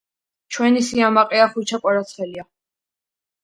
ჩვენი 0.55 0.81
სიამაყეა 0.87 1.45
ხვიჩა 1.53 1.81
კვარაცხელია 1.85 2.51